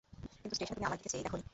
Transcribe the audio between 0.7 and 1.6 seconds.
তুমি আমার দিকে চেয়েই দেখোনি।